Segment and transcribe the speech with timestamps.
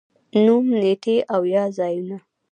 [0.43, 2.17] نوم، نېټې او یا ځايونه